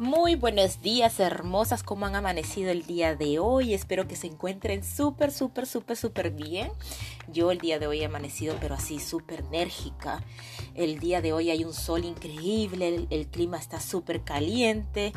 [0.00, 3.74] Muy buenos días, hermosas, ¿cómo han amanecido el día de hoy?
[3.74, 6.72] Espero que se encuentren súper, súper, súper, súper bien.
[7.30, 10.24] Yo el día de hoy he amanecido, pero así súper enérgica.
[10.74, 15.12] El día de hoy hay un sol increíble, el, el clima está súper caliente.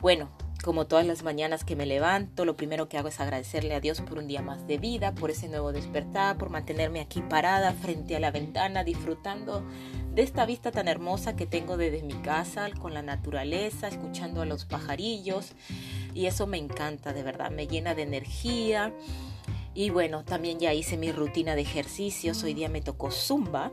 [0.00, 0.28] Bueno,
[0.66, 4.00] como todas las mañanas que me levanto, lo primero que hago es agradecerle a Dios
[4.00, 8.16] por un día más de vida, por ese nuevo despertar, por mantenerme aquí parada frente
[8.16, 9.64] a la ventana, disfrutando
[10.12, 14.44] de esta vista tan hermosa que tengo desde mi casa, con la naturaleza, escuchando a
[14.44, 15.52] los pajarillos.
[16.14, 18.92] Y eso me encanta, de verdad, me llena de energía.
[19.72, 22.42] Y bueno, también ya hice mi rutina de ejercicios.
[22.42, 23.70] Hoy día me tocó zumba.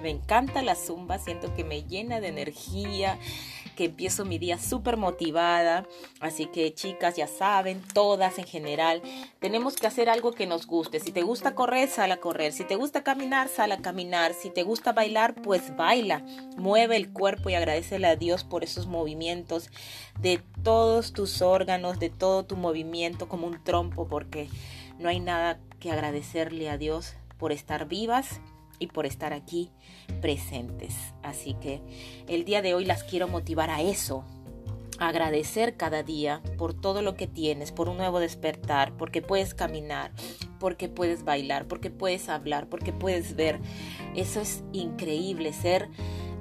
[0.00, 3.18] Me encanta la zumba, siento que me llena de energía
[3.80, 5.86] que empiezo mi día súper motivada.
[6.20, 9.00] Así que chicas, ya saben, todas en general,
[9.38, 11.00] tenemos que hacer algo que nos guste.
[11.00, 12.52] Si te gusta correr, sal a correr.
[12.52, 14.34] Si te gusta caminar, sal a caminar.
[14.34, 16.22] Si te gusta bailar, pues baila.
[16.58, 19.70] Mueve el cuerpo y agradecele a Dios por esos movimientos
[20.20, 24.50] de todos tus órganos, de todo tu movimiento como un trompo, porque
[24.98, 28.42] no hay nada que agradecerle a Dios por estar vivas
[28.80, 29.70] y por estar aquí
[30.20, 30.96] presentes.
[31.22, 31.80] Así que
[32.26, 34.24] el día de hoy las quiero motivar a eso,
[34.98, 40.10] agradecer cada día por todo lo que tienes, por un nuevo despertar, porque puedes caminar,
[40.58, 43.60] porque puedes bailar, porque puedes hablar, porque puedes ver.
[44.16, 45.88] Eso es increíble, ser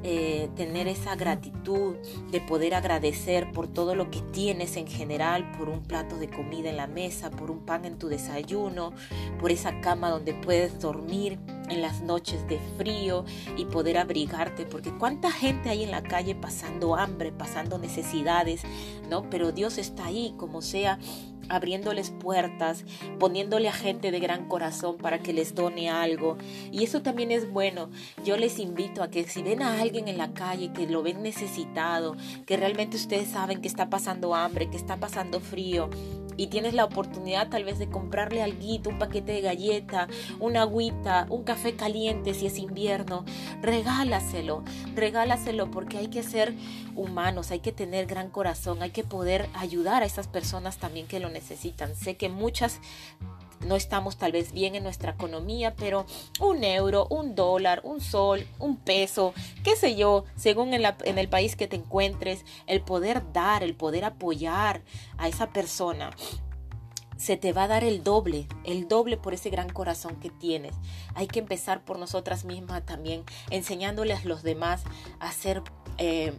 [0.02, 1.98] eh, tener esa gratitud
[2.32, 6.70] de poder agradecer por todo lo que tienes en general, por un plato de comida
[6.70, 8.94] en la mesa, por un pan en tu desayuno,
[9.42, 11.38] por esa cama donde puedes dormir
[11.70, 13.26] en las noches de frío
[13.58, 18.62] y poder abrigarte, porque cuánta gente hay en la calle pasando hambre, pasando necesidades,
[19.10, 19.30] ¿no?
[19.30, 21.00] Pero Dios está ahí, como sea,
[21.50, 22.86] abriéndoles puertas,
[23.20, 26.38] poniéndole a gente de gran corazón para que les done algo.
[26.72, 27.90] Y eso también es bueno.
[28.24, 31.22] Yo les invito a que si ven a alguien en la calle que lo ven
[31.24, 35.90] necesitado, que realmente ustedes saben que está pasando hambre, que está pasando frío,
[36.40, 40.08] y tienes la oportunidad tal vez de comprarle algo, un paquete de galleta,
[40.40, 43.26] una agüita, un café caliente si es invierno,
[43.62, 44.64] regálaselo,
[44.96, 46.54] regálaselo porque hay que ser
[46.96, 51.20] humanos, hay que tener gran corazón, hay que poder ayudar a esas personas también que
[51.20, 51.39] lo necesitan.
[51.42, 52.80] Sé que muchas
[53.66, 56.06] no estamos tal vez bien en nuestra economía, pero
[56.40, 59.34] un euro, un dólar, un sol, un peso,
[59.64, 63.76] qué sé yo, según en, en, el país que te encuentres, el poder dar, el
[63.76, 64.82] poder apoyar
[65.18, 66.12] a esa persona.
[67.18, 70.74] Se te va a dar el doble, el doble por ese gran corazón que tienes.
[71.16, 74.84] Hay que empezar por nosotras mismas también, enseñándoles a los demás
[75.20, 75.62] a ser
[75.98, 76.32] eh,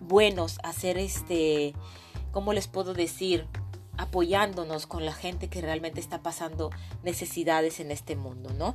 [0.00, 1.74] buenos, a ser este,
[2.30, 3.48] ¿cómo les puedo decir?
[4.00, 6.70] Apoyándonos con la gente que realmente está pasando
[7.02, 8.74] necesidades en este mundo, ¿no?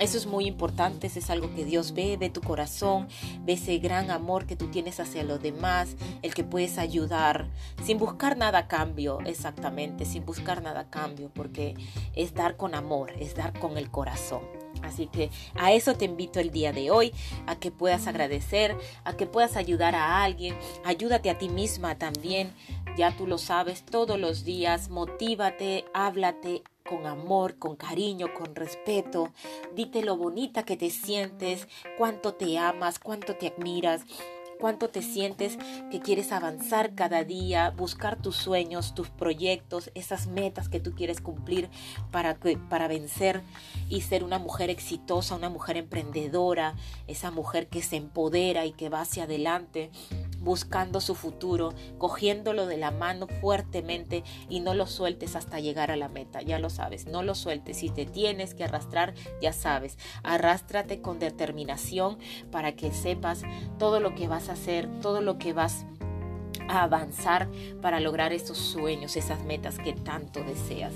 [0.00, 3.06] Eso es muy importante, eso es algo que Dios ve, ve tu corazón,
[3.42, 7.48] ve ese gran amor que tú tienes hacia los demás, el que puedes ayudar
[7.84, 11.76] sin buscar nada a cambio, exactamente, sin buscar nada a cambio, porque
[12.16, 14.53] es dar con amor, es dar con el corazón.
[14.82, 17.12] Así que a eso te invito el día de hoy,
[17.46, 22.52] a que puedas agradecer, a que puedas ayudar a alguien, ayúdate a ti misma también,
[22.96, 29.32] ya tú lo sabes todos los días, motívate, háblate con amor, con cariño, con respeto,
[29.74, 34.02] dite lo bonita que te sientes, cuánto te amas, cuánto te admiras,
[34.60, 35.58] cuánto te sientes
[35.90, 41.20] que quieres avanzar cada día, buscar tus sueños, tus proyectos, esas metas que tú quieres
[41.20, 41.68] cumplir
[42.10, 42.38] para,
[42.68, 43.42] para vencer
[43.88, 46.74] y ser una mujer exitosa, una mujer emprendedora,
[47.06, 49.90] esa mujer que se empodera y que va hacia adelante
[50.44, 55.96] buscando su futuro, cogiéndolo de la mano fuertemente y no lo sueltes hasta llegar a
[55.96, 59.98] la meta, ya lo sabes, no lo sueltes, si te tienes que arrastrar, ya sabes,
[60.22, 62.18] arrástrate con determinación
[62.52, 63.42] para que sepas
[63.78, 65.84] todo lo que vas hacer, todo lo que vas
[66.68, 67.48] a avanzar
[67.82, 70.92] para lograr esos sueños, esas metas que tanto deseas.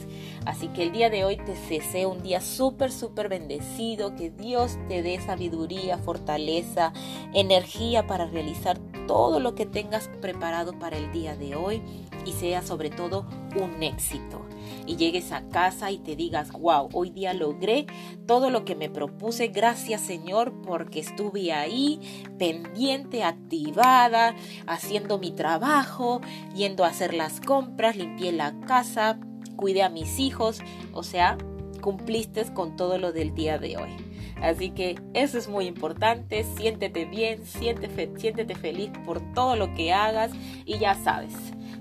[0.47, 4.79] Así que el día de hoy te deseo un día súper, súper bendecido, que Dios
[4.89, 6.93] te dé sabiduría, fortaleza,
[7.35, 8.79] energía para realizar
[9.09, 11.83] todo lo que tengas preparado para el día de hoy
[12.25, 13.27] y sea sobre todo
[13.57, 14.43] un éxito.
[14.87, 17.87] Y llegues a casa y te digas, wow, hoy día logré
[18.27, 19.49] todo lo que me propuse.
[19.49, 22.01] Gracias Señor porque estuve ahí
[22.39, 26.21] pendiente, activada, haciendo mi trabajo,
[26.55, 29.19] yendo a hacer las compras, limpié la casa,
[29.57, 30.61] cuidé a mis hijos.
[30.93, 31.39] O sea,
[31.81, 34.08] cumpliste con todo lo del día de hoy.
[34.43, 40.31] Así que eso es muy importante, siéntete bien, siéntete, feliz por todo lo que hagas
[40.65, 41.35] y ya sabes,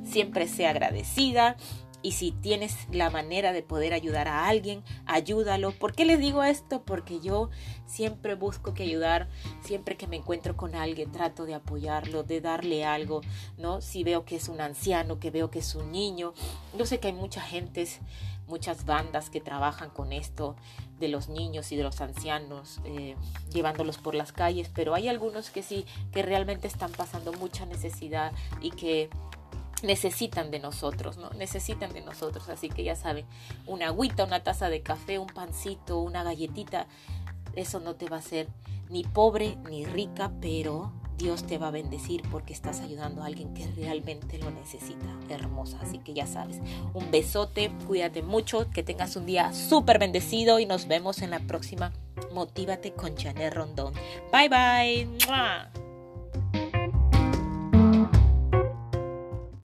[0.03, 1.55] siempre sea agradecida
[2.01, 5.71] y si tienes la manera de poder ayudar a alguien, ayúdalo.
[5.71, 6.83] ¿Por qué les digo esto?
[6.83, 7.49] Porque yo
[7.85, 9.27] siempre busco que ayudar,
[9.61, 13.21] siempre que me encuentro con alguien, trato de apoyarlo, de darle algo,
[13.57, 13.81] ¿no?
[13.81, 16.33] Si veo que es un anciano, que veo que es un niño.
[16.77, 17.87] Yo sé que hay mucha gente,
[18.47, 20.55] muchas bandas que trabajan con esto
[20.99, 23.15] de los niños y de los ancianos, eh,
[23.51, 28.31] llevándolos por las calles, pero hay algunos que sí, que realmente están pasando mucha necesidad
[28.61, 29.09] y que
[29.83, 31.29] necesitan de nosotros, ¿no?
[31.31, 33.25] Necesitan de nosotros, así que ya saben,
[33.65, 36.87] una agüita, una taza de café, un pancito, una galletita,
[37.55, 38.47] eso no te va a hacer
[38.89, 43.53] ni pobre ni rica, pero Dios te va a bendecir porque estás ayudando a alguien
[43.53, 45.79] que realmente lo necesita, hermosa.
[45.81, 46.61] Así que ya sabes,
[46.93, 51.39] un besote, cuídate mucho, que tengas un día súper bendecido y nos vemos en la
[51.39, 51.91] próxima
[52.33, 53.93] Motívate con Janet Rondón.
[54.31, 55.86] Bye bye.